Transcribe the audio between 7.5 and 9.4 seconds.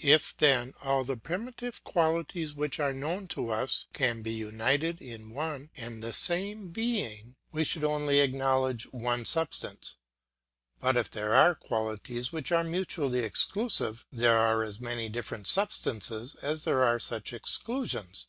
we should only acknowledge one